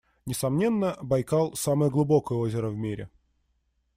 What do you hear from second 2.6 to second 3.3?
в мире.